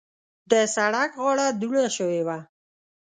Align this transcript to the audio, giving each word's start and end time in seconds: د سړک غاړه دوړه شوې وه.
د 0.51 0.53
سړک 0.75 1.11
غاړه 1.21 1.47
دوړه 1.61 1.85
شوې 1.97 2.21
وه. 2.27 2.37